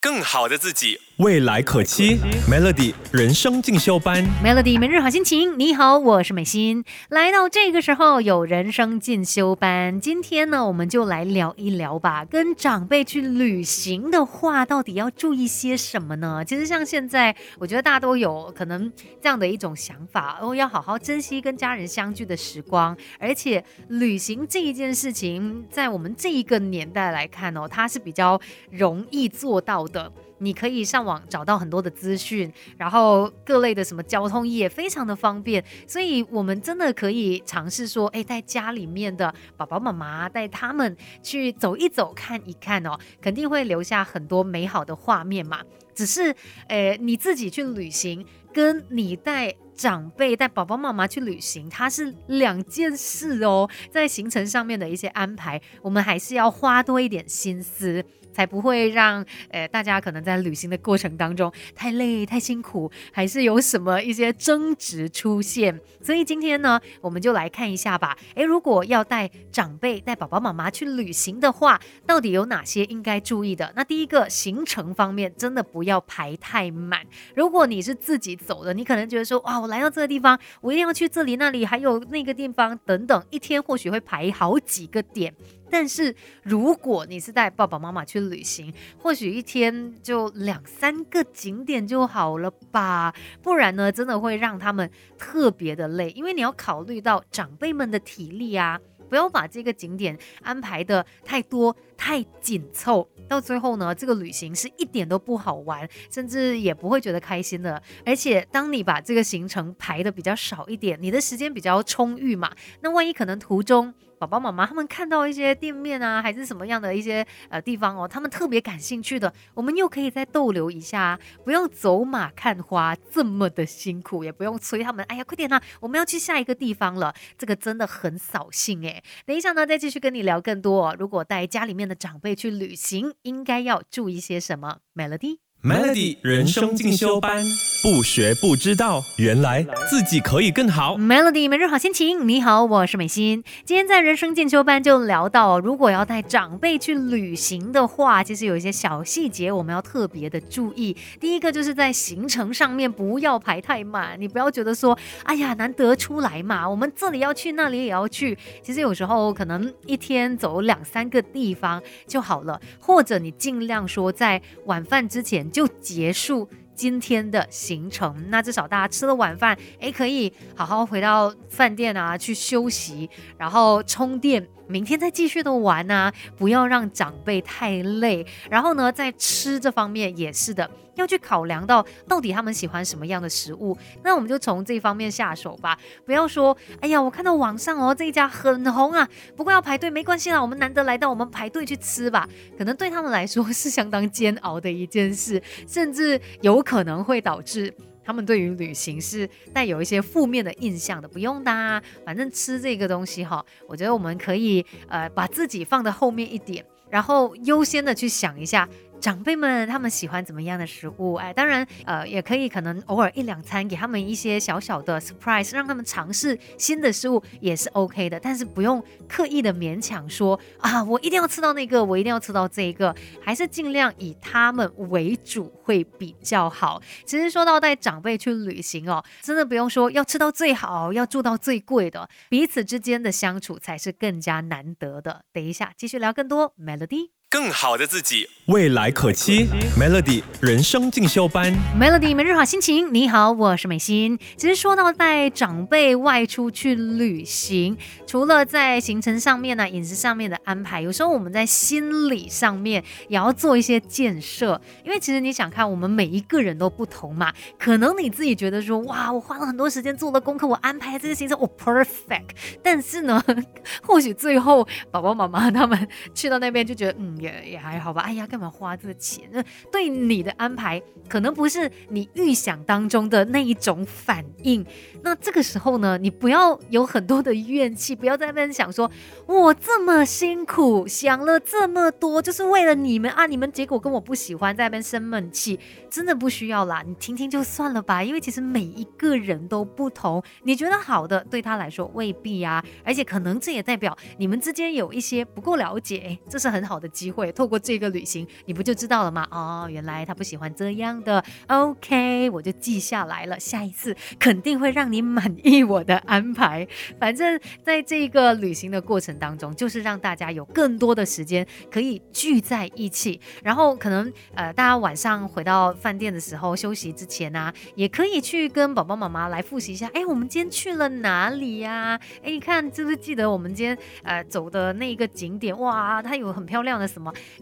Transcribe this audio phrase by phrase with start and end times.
[0.00, 2.18] 更好的自己，未来可期。
[2.48, 5.58] Melody 人生进修班，Melody 每日好心情。
[5.58, 6.82] 你好，我是美心。
[7.10, 12.24] 来到这个时候有人生进修班，今天呢，我们就来聊一聊吧。
[12.24, 16.42] 跟长辈去旅行的话，到底要注意些什么呢？
[16.42, 18.90] 其实像现在，我觉得大家都有可能
[19.20, 22.96] 这样的一种想法，哦，要好好珍惜跟家人相聚的时光。
[23.18, 28.40] 而且旅行这一件事情，在我们这一个年代来看哦，它是比较
[28.70, 29.86] 容易做到。
[29.90, 45.60] 的，你可以上网找到很多的资讯，然后各类的什么交通也非常的方便，所以我们真的可以尝试说，哎，带家里面的爸爸妈妈带他们去走一走、看一看哦，肯定会留下很多美好的画面嘛。
[45.94, 46.34] 只是，
[46.68, 53.68] 呃，你自己去旅行，跟你带长辈、带爸爸妈妈去旅行，它是两件事哦。
[53.90, 58.02] 在行程上面的一些安排，我们还是要花多一点心思。
[58.32, 65.80] 才不会让呃大家可能在旅行的过程当中太累太辛苦，还是有什么一些争执出现。
[66.02, 68.16] 所以今天呢，我们就来看一下吧。
[68.34, 73.72] 诶，如果要带长辈、带宝宝妈妈去旅行的话，到底有哪些应该注意的？
[73.76, 77.00] 那第一个行程方面，真的不要排太满。
[77.34, 85.34] 如果你是自己走的，你可能觉得说，哇，我来到这个地方，我一定要去这里那里，还有那个地方等等，一天或许会排好几个点。
[85.70, 107.80] 但是如果你是带爸爸妈妈去旅行，或许一天就两三个景点就好了吧，不然呢，真的会让他们特别的累，因为你要考虑到长辈们的体力啊，不要把这个景点安排的太多太紧凑，到最后呢，这个旅行是一点都不好玩，甚至也不会觉得开心的。
[108.04, 113.94] 而且当你把这个行程排的比较少一点，你的时间比较充裕嘛，那万一可能途中。
[114.20, 129.02] 爸爸妈妈他们看到一些店面啊，还是什么样的一些呃地方哦，他们特别感兴趣的，我们又可以再逗留一下，不用走马看花这么的辛苦，也不用催他们，哎呀，快点呐，我们要去下一个地方了，这个真的很扫兴诶。
[129.24, 130.94] 等一下呢，再继续跟你聊更多。
[130.98, 135.38] 如果带家里面的长辈去旅行，应该要注意些什么？Melody。
[135.62, 137.44] Melody 人生进修班，
[137.82, 140.98] 不学不知道，原来自己可以更好。
[140.98, 143.42] Melody 每日好心情，你好，我是美心。
[143.64, 150.94] 今天在人生进修班就聊到，如果要带长辈去旅行的话，其实有一些小细节我们要特别的注意。
[151.18, 158.36] 第一个就是在行程上面不要排太满，你不要觉得说，哎呀难得出来嘛，我们这里要去，那里也要去。
[158.62, 165.50] 其实有时候可能一天走两三个地方就好了，或者你尽量说在晚饭之前。
[165.50, 174.48] 就结束今天的行程，那至少大家吃了晚饭，诶，可以好好回到饭店啊，去休息，然后充电。
[174.70, 178.24] 明天再继续的玩啊，不要让长辈太累。
[178.48, 183.76] 然后呢，在吃这方面也是的，要去考量到到底他们喜欢什么样的食物。
[184.04, 185.76] 那我们就从这方面下手吧，
[186.06, 192.28] 不要说，哎呀，我看到网上哦这一家很红啊，不过要排队，没关系啦，我们难得来到，我们排队去吃吧。
[192.56, 197.74] 可能对他们来说是相当煎熬的一件事，甚至有可能会导致。
[198.04, 208.68] 他们对于旅行是带有一些负面的印象的，不用的，反正吃这个东西哈，我觉得我们可以呃把自己放在后面一点，然后优先的去想一下。
[209.00, 211.14] 长辈们他们喜欢怎么样的食物？
[211.14, 218.20] 哎，当然，呃，也可以可能偶尔一两餐给他们一些小小的 surprise，让他们尝试新的事物也是 OK 的。
[218.20, 226.80] 但是不用刻意的勉强说啊，我一定要吃到那个，我一定要吃到这一个，还是尽量以他们为主会比较好。
[227.06, 235.24] 其实说到带长辈去旅行哦，真的不用说要吃到最好，要住到最贵的，彼此之间的相处才是更加难得的。
[235.32, 237.19] 等一下继续聊更多 melody。
[237.32, 239.46] 更好的自己，未来可期。
[239.78, 242.92] Melody 人生进修班，Melody 每日好心情。
[242.92, 244.18] 你好，我是美心。
[244.36, 254.60] 其实说到带长辈外出去旅行，除了在行程上面呢，饮食上面的安排，有时候我们在心理上面也要做一些建设。
[254.84, 257.32] 因为其实你想看，我们每一个人都不同嘛。
[257.56, 262.30] 可能你自己觉得说，哇，我花了很多时间做了功课，我安排这些行程，我 perfect。
[262.60, 263.22] 但是呢，
[263.86, 267.19] 或许最后爸爸妈妈他们去到那边就觉得，嗯。
[267.20, 269.28] 也也还好吧，哎呀，干嘛花这钱？
[269.30, 274.64] 那对你的安排可能不是你预想当中的那一种反应。
[275.02, 278.90] 那这个时候呢，你不要有很多的怨气，不要在那边想说，
[279.26, 283.26] 我这么辛苦想了这么多，就是为了你们啊！
[283.26, 285.58] 你们结果跟我不喜欢，在那边生闷气，
[285.90, 288.02] 真的不需要啦，你听听就算了吧。
[288.02, 297.09] 因为其实每一个人都不同，你觉得好的对他来说未必啊，而且可能这也代表你们之间有一些不够了解，这是很好的机。
[297.10, 299.26] 会，透过这个旅行，你不就知道了吗？
[299.30, 301.22] 哦，原来他不喜欢这样的。
[301.48, 306.66] OK，我就记下来了，下一次肯定会让你满意我的安排。
[306.98, 319.88] 反正在这个旅行的过程当中，就是让大家有更多的时间可以聚在一起，然后可能呃，大家晚上回到饭店的时候休息之前啊，也可以去跟宝宝妈妈来复习一下。
[319.94, 321.98] 哎，我们今天去了哪里呀？
[322.22, 325.58] 哎，你看，记不记得我们今天呃走的那一个景点？
[325.58, 326.86] 哇，它有很漂亮的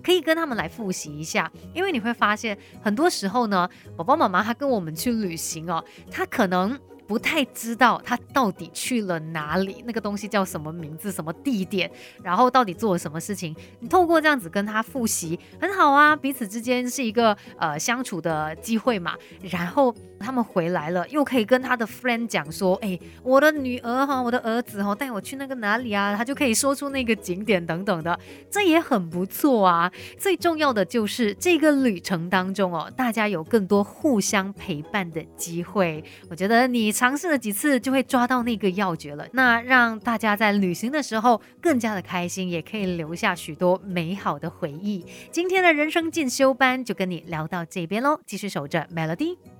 [0.02, 6.78] 可以跟他们来复习一下，因为你会发现，很多时候呢，宝宝妈妈他跟我们去旅行哦，他可能。
[7.08, 11.90] 不太知道他到底去了哪里，那个东西叫什么名字、什么地点，
[12.22, 13.56] 然后到底做了什么事情。
[13.80, 19.14] 你透过这样子跟他复习，很好啊，彼此之间是一个呃相处的机会嘛。
[19.40, 26.14] 然后他们回来了，又可以跟他的 friend 讲说，哎，我的女儿哈，我的儿子哈，带我去那个哪里啊？
[26.14, 28.20] 他就可以说出那个景点等等的，
[28.50, 29.90] 这也很不错啊。
[30.18, 36.04] 最重要的就是这个旅程当中哦，大家有更多互相陪伴的机会。
[36.28, 36.92] 我觉得你。
[36.98, 45.06] 尝试了几次就会抓到那个要诀了，那让大家在旅行的时候更加的开心，也可以留下许多美好的回忆。
[45.30, 49.57] 今天的人生进修班就跟你聊到这边喽，继续守着 Melody。